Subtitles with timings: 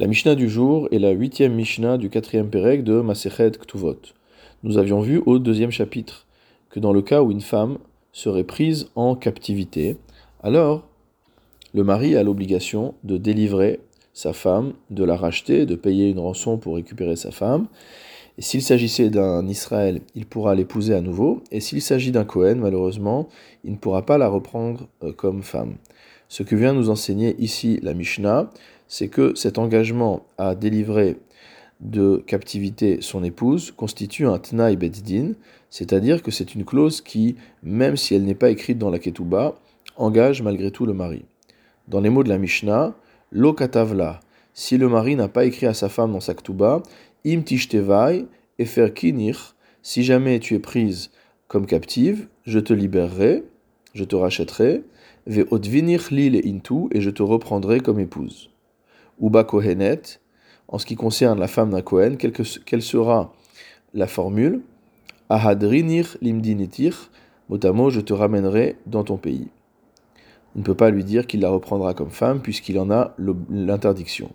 [0.00, 4.00] La Mishnah du jour est la huitième Mishnah du quatrième Pérec de Masechet Ktuvot.
[4.62, 6.26] Nous avions vu au deuxième chapitre
[6.70, 7.76] que dans le cas où une femme
[8.10, 9.98] serait prise en captivité,
[10.42, 10.88] alors
[11.74, 13.80] le mari a l'obligation de délivrer
[14.14, 17.66] sa femme, de la racheter, de payer une rançon pour récupérer sa femme.
[18.38, 21.42] Et s'il s'agissait d'un Israël, il pourra l'épouser à nouveau.
[21.52, 23.28] Et s'il s'agit d'un Cohen, malheureusement,
[23.64, 25.74] il ne pourra pas la reprendre euh, comme femme.
[26.30, 28.50] Ce que vient nous enseigner ici la Mishnah,
[28.86, 31.16] c'est que cet engagement à délivrer
[31.80, 35.32] de captivité son épouse constitue un Tnaï Beddin,
[35.70, 37.34] c'est-à-dire que c'est une clause qui,
[37.64, 39.58] même si elle n'est pas écrite dans la Ketouba,
[39.96, 41.24] engage malgré tout le mari.
[41.88, 42.94] Dans les mots de la Mishnah,
[43.32, 44.20] Lo katavla,
[44.54, 46.84] si le mari n'a pas écrit à sa femme dans sa Ketouba,
[47.26, 48.26] Im tishtevai,
[48.60, 51.10] efer kinir, si jamais tu es prise
[51.48, 53.42] comme captive, je te libérerai,
[53.94, 54.82] je te rachèterai,
[55.26, 58.50] ve odvinir li le intu, et je te reprendrai comme épouse.
[59.20, 60.20] Uba Kohenet,
[60.68, 63.32] en ce qui concerne la femme d'un Kohen, quelle, sera
[63.92, 64.62] la formule
[65.28, 67.10] Ahadrinir limdinitir,
[67.48, 69.48] mot je te ramènerai dans ton pays.
[70.56, 73.14] On ne peut pas lui dire qu'il la reprendra comme femme puisqu'il en a
[73.50, 74.30] l'interdiction.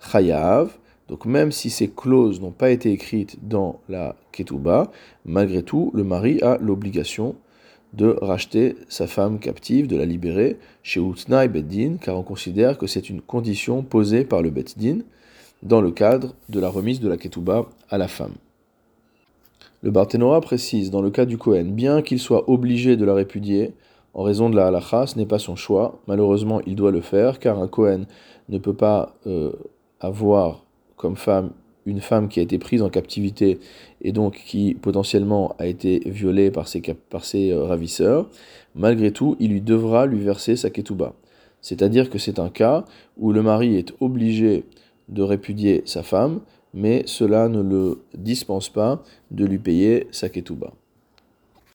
[0.00, 0.76] Chayav,
[1.08, 4.90] donc même si ces clauses n'ont pas été écrites dans la Ketouba,
[5.24, 7.36] malgré tout, le mari a l'obligation
[7.96, 12.86] de racheter sa femme captive, de la libérer chez Utnai Beddin, car on considère que
[12.86, 14.98] c'est une condition posée par le Beddin
[15.62, 18.34] dans le cadre de la remise de la Ketouba à la femme.
[19.82, 23.74] Le Barthénora précise, dans le cas du Kohen, bien qu'il soit obligé de la répudier,
[24.14, 26.00] en raison de la halacha, ce n'est pas son choix.
[26.06, 28.06] Malheureusement, il doit le faire, car un Kohen
[28.48, 29.52] ne peut pas euh,
[30.00, 30.64] avoir
[30.96, 31.50] comme femme
[31.86, 33.58] une femme qui a été prise en captivité
[34.00, 36.82] et donc qui potentiellement a été violée par ses,
[37.52, 38.28] euh, ravisseurs,
[38.74, 41.14] malgré tout, il lui devra lui verser sa ketouba.
[41.60, 42.84] C'est-à-dire que c'est un cas
[43.16, 44.64] où le mari est obligé
[45.08, 46.40] de répudier sa femme,
[46.72, 50.72] mais cela ne le dispense pas de lui payer sa ketouba.